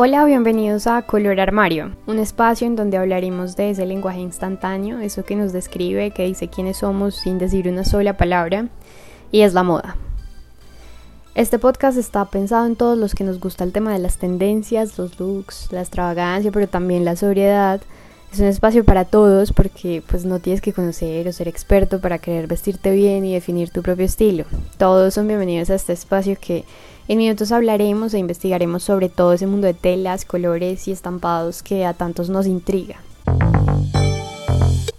[0.00, 5.24] Hola, bienvenidos a Color Armario, un espacio en donde hablaremos de ese lenguaje instantáneo, eso
[5.24, 8.68] que nos describe, que dice quiénes somos sin decir una sola palabra,
[9.32, 9.96] y es la moda.
[11.34, 14.96] Este podcast está pensado en todos los que nos gusta el tema de las tendencias,
[14.98, 17.80] los looks, la extravagancia, pero también la sobriedad.
[18.32, 22.18] Es un espacio para todos porque pues no tienes que conocer o ser experto para
[22.18, 24.44] querer vestirte bien y definir tu propio estilo.
[24.76, 26.64] Todos son bienvenidos a este espacio que
[27.08, 31.86] en minutos hablaremos e investigaremos sobre todo ese mundo de telas, colores y estampados que
[31.86, 32.96] a tantos nos intriga.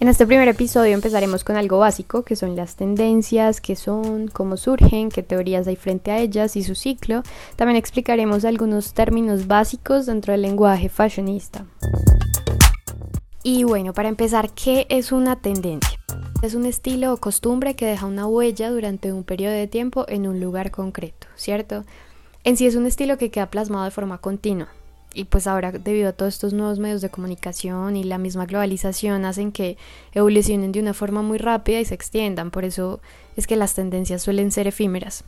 [0.00, 4.56] En este primer episodio empezaremos con algo básico, que son las tendencias, qué son, cómo
[4.56, 7.22] surgen, qué teorías hay frente a ellas y su ciclo.
[7.56, 11.66] También explicaremos algunos términos básicos dentro del lenguaje fashionista.
[13.42, 15.98] Y bueno, para empezar, ¿qué es una tendencia?
[16.42, 20.26] Es un estilo o costumbre que deja una huella durante un periodo de tiempo en
[20.26, 21.84] un lugar concreto, ¿cierto?
[22.44, 24.68] En sí es un estilo que queda plasmado de forma continua.
[25.14, 29.24] Y pues ahora, debido a todos estos nuevos medios de comunicación y la misma globalización,
[29.24, 29.76] hacen que
[30.12, 32.50] evolucionen de una forma muy rápida y se extiendan.
[32.50, 33.00] Por eso
[33.36, 35.24] es que las tendencias suelen ser efímeras.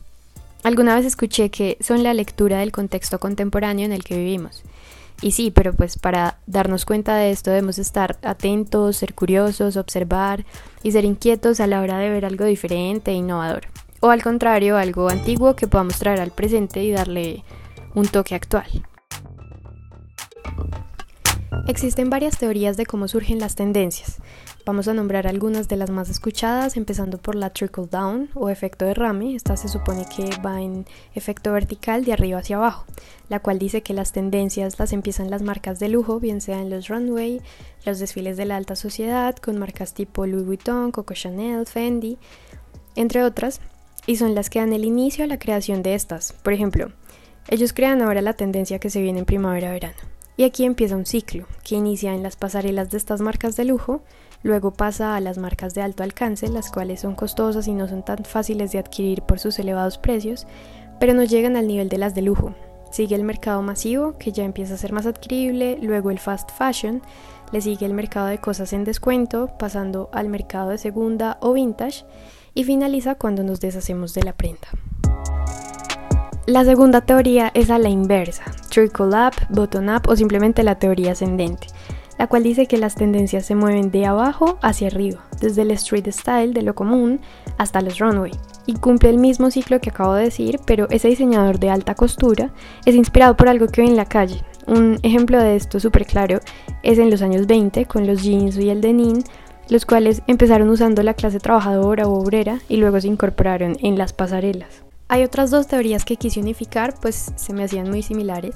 [0.62, 4.62] Alguna vez escuché que son la lectura del contexto contemporáneo en el que vivimos.
[5.23, 10.47] Y sí, pero pues para darnos cuenta de esto debemos estar atentos, ser curiosos, observar
[10.83, 13.67] y ser inquietos a la hora de ver algo diferente e innovador.
[14.01, 17.45] O al contrario, algo antiguo que podamos traer al presente y darle
[17.95, 18.67] un toque actual.
[21.67, 24.19] Existen varias teorías de cómo surgen las tendencias.
[24.65, 28.84] Vamos a nombrar algunas de las más escuchadas, empezando por la trickle down o efecto
[28.84, 29.34] derrame.
[29.34, 32.84] Esta se supone que va en efecto vertical de arriba hacia abajo,
[33.29, 36.89] la cual dice que las tendencias las empiezan las marcas de lujo, bien sean los
[36.89, 37.41] runway,
[37.85, 42.19] los desfiles de la alta sociedad, con marcas tipo Louis Vuitton, Coco Chanel, Fendi,
[42.95, 43.61] entre otras,
[44.07, 46.33] y son las que dan el inicio a la creación de estas.
[46.33, 46.92] Por ejemplo,
[47.48, 50.20] ellos crean ahora la tendencia que se viene en primavera-verano.
[50.41, 54.01] Y aquí empieza un ciclo que inicia en las pasarelas de estas marcas de lujo,
[54.42, 58.02] Luego pasa a las marcas de alto alcance, las cuales son costosas y no son
[58.02, 60.46] tan fáciles de adquirir por sus elevados precios,
[60.98, 62.55] pero no llegan al nivel de las de lujo.
[62.90, 67.02] Sigue el mercado masivo, que ya empieza a ser más adquirible, luego el fast fashion,
[67.52, 72.06] le sigue el mercado de cosas en descuento, pasando al mercado de segunda o vintage,
[72.55, 74.68] y finaliza cuando nos deshacemos de la prenda.
[76.46, 81.12] La segunda teoría es a la inversa, trickle up, bottom up o simplemente la teoría
[81.12, 81.68] ascendente
[82.20, 86.06] la cual dice que las tendencias se mueven de abajo hacia arriba, desde el street
[86.11, 87.18] style de lo común
[87.56, 88.33] hasta los runway,
[88.67, 92.50] y cumple el mismo ciclo que acabo de decir, pero ese diseñador de alta costura
[92.84, 94.45] es inspirado por algo que ve en la calle.
[94.67, 96.40] Un ejemplo de esto súper claro
[96.83, 99.23] es en los años 20 con los jeans y el denim,
[99.70, 104.12] los cuales empezaron usando la clase trabajadora o obrera y luego se incorporaron en las
[104.12, 104.89] pasarelas.
[105.13, 108.55] Hay otras dos teorías que quise unificar, pues se me hacían muy similares.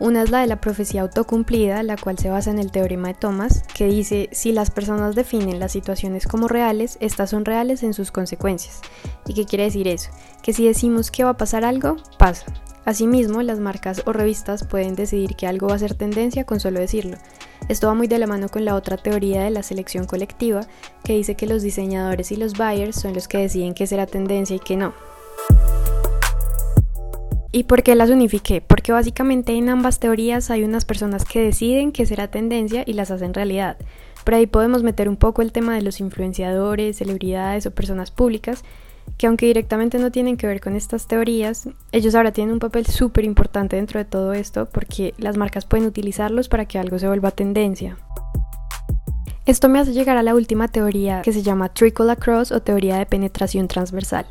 [0.00, 3.14] Una es la de la profecía autocumplida, la cual se basa en el teorema de
[3.14, 7.94] Thomas, que dice, si las personas definen las situaciones como reales, estas son reales en
[7.94, 8.80] sus consecuencias.
[9.28, 10.10] ¿Y qué quiere decir eso?
[10.42, 12.46] Que si decimos que va a pasar algo, pasa.
[12.84, 16.80] Asimismo, las marcas o revistas pueden decidir que algo va a ser tendencia con solo
[16.80, 17.18] decirlo.
[17.68, 20.62] Esto va muy de la mano con la otra teoría de la selección colectiva,
[21.04, 24.56] que dice que los diseñadores y los buyers son los que deciden qué será tendencia
[24.56, 24.92] y qué no.
[27.54, 28.60] ¿Y por qué las unifiqué?
[28.60, 33.12] Porque básicamente en ambas teorías hay unas personas que deciden qué será tendencia y las
[33.12, 33.76] hacen realidad.
[34.24, 38.64] Por ahí podemos meter un poco el tema de los influenciadores, celebridades o personas públicas,
[39.18, 42.86] que aunque directamente no tienen que ver con estas teorías, ellos ahora tienen un papel
[42.86, 47.06] súper importante dentro de todo esto porque las marcas pueden utilizarlos para que algo se
[47.06, 47.96] vuelva tendencia.
[49.46, 52.96] Esto me hace llegar a la última teoría que se llama Trickle Across o teoría
[52.96, 54.26] de penetración transversal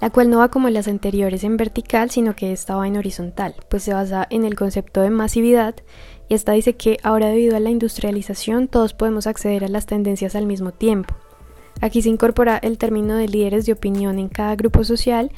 [0.00, 3.54] la cual no va como las anteriores en vertical, sino que esta va en horizontal,
[3.68, 5.74] pues se basa en el concepto de masividad
[6.28, 10.34] y esta dice que ahora debido a la industrialización todos podemos acceder a las tendencias
[10.34, 11.14] al mismo tiempo.
[11.80, 15.30] Aquí se incorpora el término de líderes de opinión en cada grupo social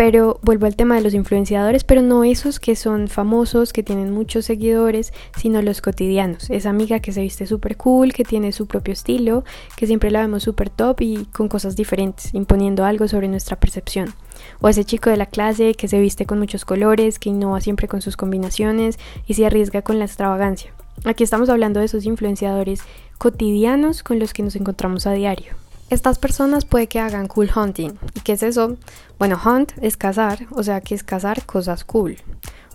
[0.00, 4.12] pero vuelvo al tema de los influenciadores, pero no esos que son famosos, que tienen
[4.12, 6.48] muchos seguidores, sino los cotidianos.
[6.48, 9.44] Esa amiga que se viste súper cool, que tiene su propio estilo,
[9.76, 14.14] que siempre la vemos súper top y con cosas diferentes, imponiendo algo sobre nuestra percepción.
[14.62, 17.86] O ese chico de la clase que se viste con muchos colores, que innova siempre
[17.86, 20.72] con sus combinaciones y se arriesga con la extravagancia.
[21.04, 22.80] Aquí estamos hablando de esos influenciadores
[23.18, 25.52] cotidianos con los que nos encontramos a diario.
[25.90, 27.98] Estas personas puede que hagan cool hunting.
[28.14, 28.76] ¿Y qué es eso?
[29.18, 32.16] Bueno, hunt es cazar, o sea que es cazar cosas cool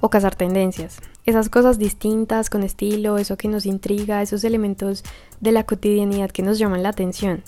[0.02, 0.98] o cazar tendencias.
[1.26, 5.06] Esas cosas distintas, con estilo, eso que nos intriga, esos elementos
[5.40, 7.42] de la cotidianidad que nos llaman la atención.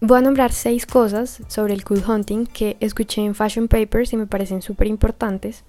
[0.00, 4.18] Voy a nombrar seis cosas sobre el cool hunting que escuché en Fashion Papers y
[4.18, 5.64] me parecen súper importantes.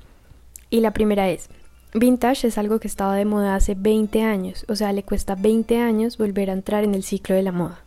[0.69, 1.49] Y la primera es,
[1.95, 5.79] Vintage es algo que estaba de moda hace 20 años, o sea, le cuesta 20
[5.79, 7.81] años volver a entrar en el ciclo de la moda.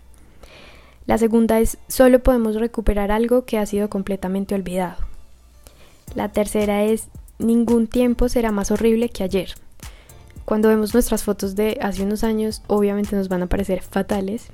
[1.07, 4.97] La segunda es solo podemos recuperar algo que ha sido completamente olvidado.
[6.15, 7.09] La tercera es
[7.39, 9.55] ningún tiempo será más horrible que ayer.
[10.47, 14.49] Cuando vemos nuestras fotos de hace unos años, obviamente nos van a parecer fatales.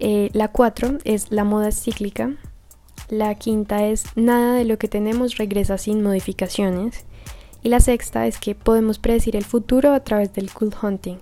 [0.00, 2.34] Eh, la cuatro es la moda cíclica.
[3.08, 7.04] La quinta es nada de lo que tenemos regresa sin modificaciones.
[7.62, 11.18] Y la sexta es que podemos predecir el futuro a través del cool hunting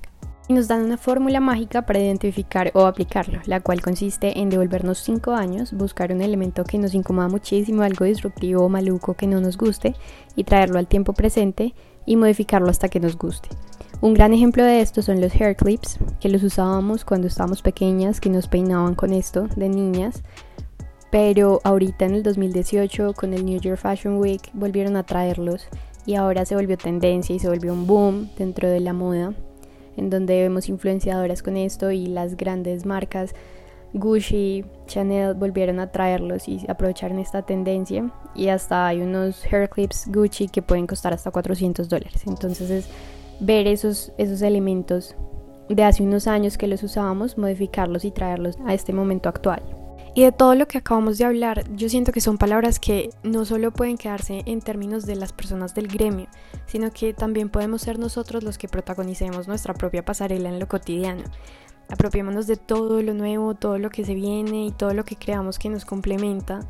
[0.51, 4.99] y nos dan una fórmula mágica para identificar o aplicarlo, la cual consiste en devolvernos
[4.99, 9.41] 5 años, buscar un elemento que nos incomoda muchísimo, algo disruptivo o maluco que no
[9.41, 9.95] nos guste,
[10.35, 11.73] y traerlo al tiempo presente
[12.05, 13.49] y modificarlo hasta que nos guste.
[14.01, 18.21] Un gran ejemplo de esto son los hair clips, que los usábamos cuando estábamos pequeñas,
[18.21, 20.25] que nos peinaban con esto de niñas,
[21.13, 25.69] pero ahorita en el 2018 con el New Year Fashion Week volvieron a traerlos
[26.07, 29.33] y ahora se volvió tendencia y se volvió un boom dentro de la moda
[30.01, 33.35] en donde vemos influenciadoras con esto y las grandes marcas
[33.93, 40.07] Gucci, Chanel volvieron a traerlos y aprovecharon esta tendencia y hasta hay unos hair clips
[40.07, 42.23] Gucci que pueden costar hasta 400 dólares.
[42.27, 42.89] Entonces es
[43.41, 45.17] ver esos, esos elementos
[45.69, 49.63] de hace unos años que los usábamos, modificarlos y traerlos a este momento actual.
[50.15, 53.45] Y de todo lo que acabamos de hablar, yo siento que son palabras que no
[53.45, 56.27] solo pueden quedarse en términos de las personas del gremio,
[56.67, 61.23] sino que también podemos ser nosotros los que protagonicemos nuestra propia pasarela en lo cotidiano.
[61.89, 65.59] Apropiémonos de todo lo nuevo, todo lo que se viene y todo lo que creamos
[65.59, 66.61] que nos complementa.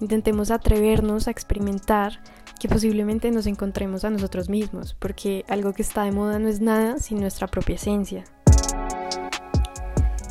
[0.00, 2.20] Intentemos atrevernos a experimentar
[2.58, 6.60] que posiblemente nos encontremos a nosotros mismos, porque algo que está de moda no es
[6.60, 8.24] nada sin nuestra propia esencia.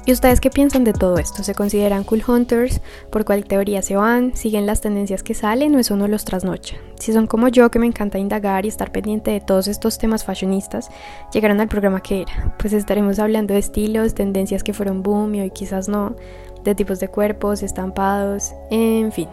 [0.08, 1.44] ¿Y ustedes qué piensan de todo esto?
[1.44, 2.80] ¿Se consideran cool hunters?
[3.10, 4.36] ¿Por cuál teoría se van?
[4.36, 6.76] ¿Siguen las tendencias que salen o eso no los trasnocha?
[7.00, 10.24] Si son como yo, que me encanta indagar y estar pendiente de todos estos temas
[10.24, 10.90] fashionistas,
[11.34, 12.56] llegaron al programa que era.
[12.60, 16.16] Pues estaremos hablando de estilos, tendencias que fueron boom y hoy quizás no,
[16.64, 19.30] de tipos de cuerpos, estampados, en fin.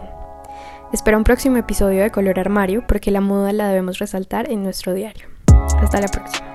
[0.90, 4.94] Espero un próximo episodio de Color Armario porque la moda la debemos resaltar en nuestro
[4.94, 5.26] diario.
[5.82, 6.51] Hasta la próxima.